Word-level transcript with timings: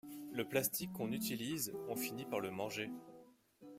Le 0.31 0.47
plastique 0.49 0.91
qu'on 0.93 1.11
utilise, 1.11 1.75
on 1.87 1.95
finit 1.95 2.25
par 2.25 2.39
le 2.39 2.49
manger. 2.49 2.89